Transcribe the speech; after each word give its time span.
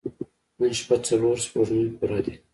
نن 0.59 0.71
شپه 0.79 0.95
څلور 1.07 1.35
سپوږمۍ 1.45 1.85
پوره 1.97 2.19
دي. 2.25 2.33